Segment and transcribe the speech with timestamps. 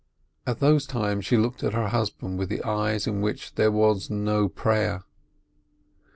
[0.47, 4.49] At those times she looked at her husband with eyes in which there was no
[4.49, 5.03] prayer.